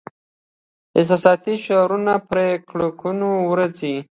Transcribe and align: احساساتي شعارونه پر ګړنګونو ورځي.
احساساتي 0.97 1.53
شعارونه 1.65 2.13
پر 2.29 2.37
ګړنګونو 2.69 3.29
ورځي. 3.51 3.95